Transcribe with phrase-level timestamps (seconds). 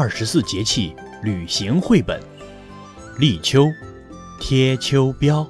[0.00, 2.22] 二十四节气旅行绘本。
[3.18, 3.66] 立秋，
[4.40, 5.44] 贴秋膘。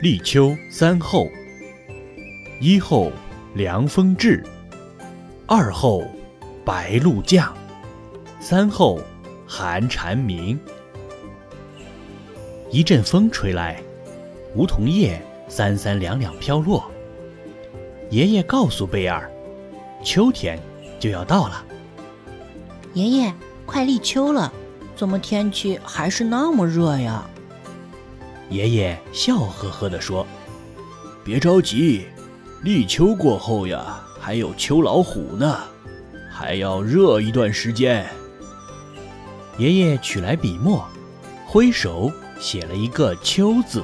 [0.00, 1.26] 立秋三候：
[2.60, 3.10] 一候
[3.56, 4.40] 凉风至，
[5.48, 6.04] 二候
[6.64, 7.52] 白露降，
[8.38, 9.00] 三候
[9.48, 10.56] 寒蝉鸣。
[12.70, 13.82] 一阵风吹来，
[14.54, 16.88] 梧桐叶三三两两飘落。
[18.10, 19.28] 爷爷告诉贝尔，
[20.04, 20.56] 秋天
[20.98, 21.64] 就要到了。
[22.94, 24.52] 爷爷，快立秋了，
[24.96, 27.22] 怎么天气还是那么热呀？
[28.48, 30.26] 爷爷笑呵呵地说
[31.24, 32.06] ：“别着急，
[32.62, 35.58] 立秋过后呀，还有秋老虎呢，
[36.30, 38.06] 还要热一段时间。”
[39.58, 40.86] 爷爷取来笔墨，
[41.46, 43.82] 挥手写了一个“秋”字，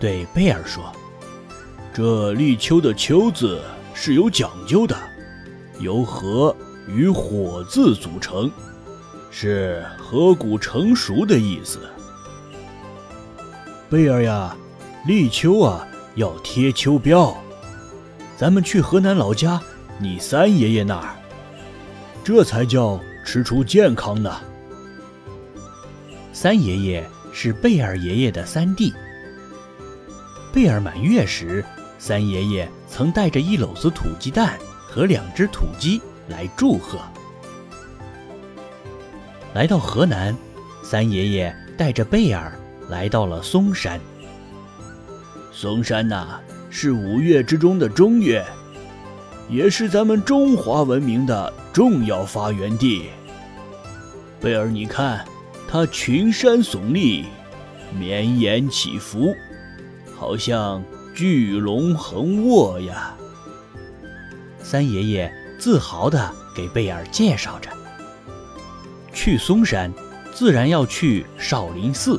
[0.00, 0.92] 对贝尔说。
[1.92, 3.60] 这立秋的“秋”字
[3.92, 4.96] 是有讲究的，
[5.82, 6.54] 由“禾”
[6.88, 8.50] 与“火”字组成，
[9.30, 11.80] 是禾谷成熟的意思。
[13.90, 14.56] 贝儿呀，
[15.06, 17.34] 立秋啊要贴秋膘，
[18.36, 19.60] 咱们去河南老家
[19.98, 21.16] 你三爷爷那儿，
[22.22, 24.40] 这才叫吃出健康呢。
[26.32, 28.94] 三爷爷是贝尔爷爷的三弟，
[30.52, 31.64] 贝尔满月时。
[31.98, 34.58] 三爷爷曾带着一篓子土鸡蛋
[34.92, 36.98] 和两只土鸡来祝贺。
[39.54, 40.36] 来到河南，
[40.82, 42.52] 三爷爷带着贝尔
[42.90, 43.98] 来到了嵩山。
[45.50, 48.44] 嵩山呐，是五岳之中的中岳，
[49.48, 53.06] 也是咱们中华文明的重要发源地。
[54.42, 55.24] 贝尔，你看，
[55.66, 57.24] 它群山耸立，
[57.98, 59.34] 绵延起伏，
[60.14, 60.82] 好像……
[61.14, 63.14] 巨龙横卧呀！
[64.72, 67.68] 三爷爷自豪地给贝尔介绍着。
[69.12, 69.92] 去嵩山，
[70.32, 72.18] 自然要去少林寺。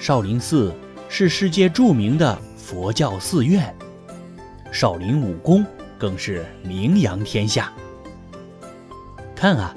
[0.00, 0.74] 少林寺
[1.08, 3.72] 是世界著名的佛教寺院，
[4.72, 5.64] 少林武功
[5.96, 7.72] 更是名扬天下。
[9.36, 9.72] 看啊，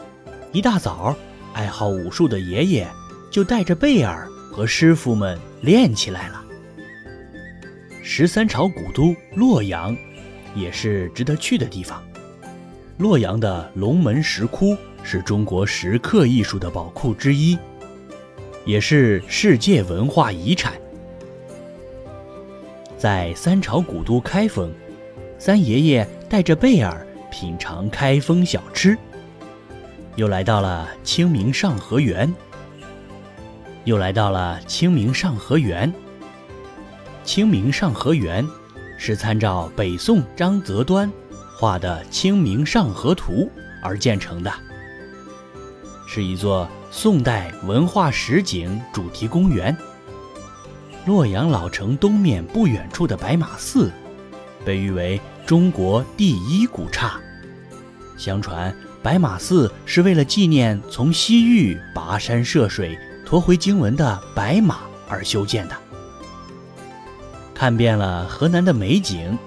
[0.51, 1.15] 一大早，
[1.53, 2.87] 爱好武术的爷爷
[3.29, 6.43] 就带着贝尔和师傅们练起来了。
[8.01, 9.95] 十三朝古都洛阳，
[10.55, 12.03] 也是值得去的地方。
[12.97, 17.57] 洛阳的龙门石窟是中国石刻艺术的宝库之一，
[18.65, 20.73] 也是世界文化遗产。
[22.97, 24.71] 在三朝古都开封，
[25.37, 28.97] 三爷爷带着贝尔品尝开封小吃，
[30.15, 32.33] 又来到了清明上河园，
[33.83, 35.91] 又来到了清明上河园。
[37.25, 38.47] 清明上河园
[39.05, 41.11] 是参照北宋张择端
[41.57, 44.49] 画的《清明上河图》而建成的，
[46.07, 49.75] 是一座宋代文化实景主题公园。
[51.05, 53.91] 洛阳老城东面不远处的白马寺，
[54.63, 57.19] 被誉为中国第一古刹。
[58.17, 65.82] 相传，白马寺是为了纪念从西域跋山涉水驮回经文的白马而修建的。
[67.53, 69.37] 看遍了河南的美景，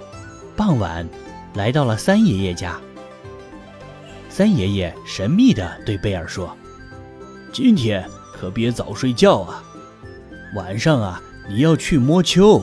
[0.56, 1.06] 傍晚
[1.54, 2.78] 来到了三爷爷家。
[4.28, 6.56] 三爷爷神秘地对贝尔说
[7.52, 9.62] ：“今天可别早睡觉啊，
[10.54, 12.62] 晚上啊你要去摸秋。”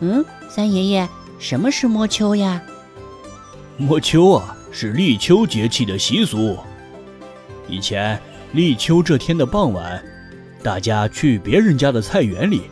[0.00, 2.60] 嗯，三爷爷，什么是摸秋呀？
[3.76, 6.58] 摸秋啊，是立秋节气的习俗。
[7.68, 8.20] 以前
[8.52, 10.02] 立秋这天的傍晚，
[10.62, 12.62] 大家去别人家的菜园里。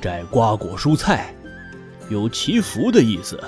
[0.00, 1.34] 摘瓜果蔬菜，
[2.08, 3.42] 有祈福的意思。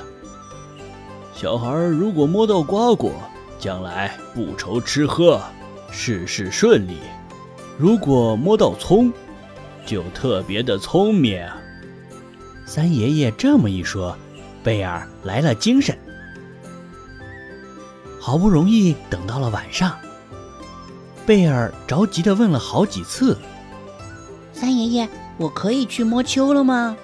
[1.34, 3.12] 小孩如果摸到瓜果，
[3.58, 5.40] 将来不愁吃喝，
[5.90, 6.94] 事事顺利；
[7.78, 9.12] 如果摸到葱，
[9.86, 11.42] 就特别的聪明。
[12.66, 14.16] 三爷爷这么一说，
[14.62, 15.96] 贝尔来了精神。
[18.20, 19.96] 好不容易等到了晚上，
[21.24, 23.38] 贝尔着急的问了好几次
[24.52, 25.08] ：“三爷爷。”
[25.40, 26.94] 我可以去摸秋了吗？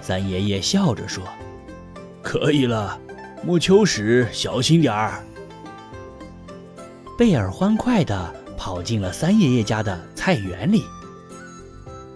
[0.00, 1.22] 三爷爷笑着说
[2.20, 2.98] ：“可以了，
[3.44, 5.22] 摸秋时小心点儿。”
[7.16, 10.82] 贝尔欢快地跑进了三爷爷家的菜园里。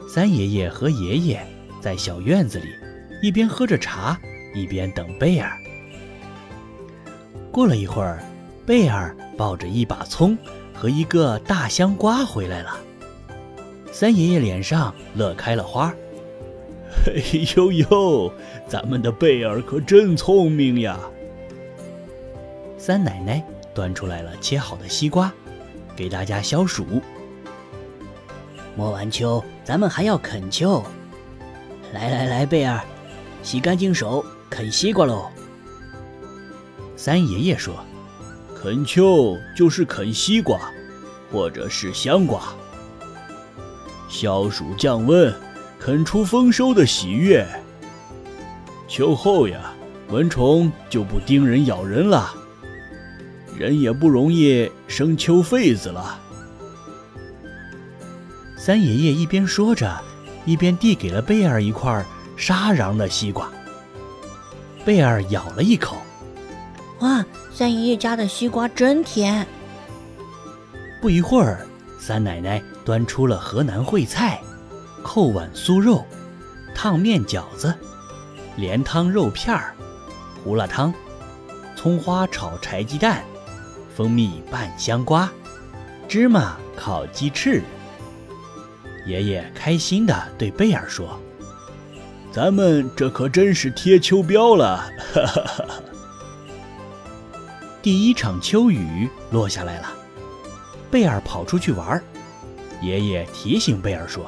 [0.09, 1.47] 三爷爷和爷爷
[1.81, 2.67] 在小院子里
[3.23, 4.19] 一边喝着茶，
[4.53, 5.57] 一边等贝尔。
[7.53, 8.21] 过了一会儿，
[8.67, 10.37] 贝尔抱着一把葱
[10.75, 12.77] 和一个大香瓜回来了。
[13.99, 15.91] 三爷爷脸上乐开了花。
[17.03, 18.31] 嘿呦呦，
[18.69, 21.01] 咱们的贝尔可真聪明呀！
[22.77, 23.43] 三奶奶
[23.75, 25.33] 端出来了切好的西瓜，
[25.97, 26.85] 给大家消暑。
[28.77, 30.85] 摸完秋，咱们还要啃秋。
[31.95, 32.79] 来来来，贝尔，
[33.43, 35.31] 洗干净手，啃西瓜喽。
[36.97, 37.75] 三爷爷说
[38.55, 40.71] ：“啃秋就是啃西瓜，
[41.33, 42.55] 或者是香瓜，
[44.19, 45.31] 消暑降温，
[45.79, 47.47] 垦出丰收的喜悦。
[48.89, 49.75] 秋后呀，
[50.09, 52.33] 蚊虫就不叮人咬人了，
[53.59, 56.19] 人也不容易生秋痱子了。”
[58.57, 60.01] 三爷爷一边说着，
[60.47, 62.03] 一边递给了贝尔一块
[62.39, 63.53] 沙瓤的西瓜。
[64.83, 65.99] 贝尔咬了一口，
[67.01, 67.23] 哇，
[67.53, 69.47] 三爷爷家的西瓜真甜。
[71.03, 71.67] 不一会儿，
[72.07, 74.41] 三奶奶端出了河南烩菜、
[75.03, 76.07] 扣碗酥肉、
[76.73, 77.75] 烫面饺子、
[78.55, 79.75] 莲汤肉片儿、
[80.45, 80.95] 胡辣汤、
[81.75, 83.25] 葱花炒柴鸡蛋、
[83.93, 85.29] 蜂蜜拌香瓜、
[86.07, 87.61] 芝麻烤鸡翅。
[89.05, 91.21] 爷爷开心地对贝尔说
[92.31, 94.77] ：“咱们这可真是贴秋膘了！”
[95.13, 95.75] 哈哈哈哈。
[97.83, 99.89] 第一场秋雨落下来了，
[100.91, 102.03] 贝尔跑出去玩。
[102.83, 104.27] 爷爷提醒贝尔说：“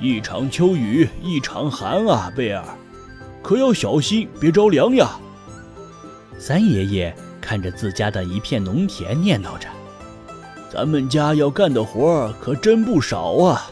[0.00, 2.64] 一场秋雨一场寒啊，贝尔，
[3.42, 5.10] 可要小心，别着凉呀。”
[6.38, 9.68] 三爷爷看着自家的一片农田，念叨着
[10.72, 13.70] ：“咱们家要干的活可真不少啊。”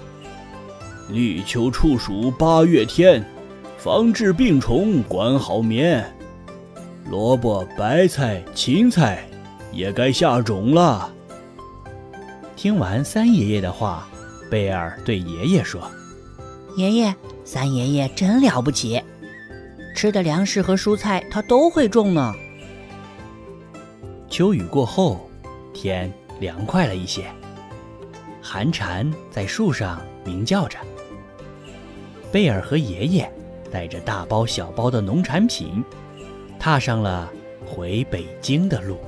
[1.08, 3.24] 立秋处暑八月天，
[3.78, 6.04] 防治病虫管好棉。
[7.10, 9.26] 萝卜、白菜、芹菜
[9.72, 11.10] 也该下种了。
[12.58, 14.08] 听完三爷爷的话，
[14.50, 15.80] 贝尔对爷爷说
[16.76, 17.14] ：“爷爷，
[17.44, 19.00] 三爷爷真了不起，
[19.94, 22.34] 吃的粮食和蔬菜他都会种呢。”
[24.28, 25.30] 秋雨过后，
[25.72, 27.26] 天凉快了一些，
[28.42, 30.78] 寒蝉在树上鸣叫着。
[32.32, 33.32] 贝尔和爷爷
[33.70, 35.84] 带着大包小包的农产品，
[36.58, 37.32] 踏上了
[37.64, 38.98] 回北京的路。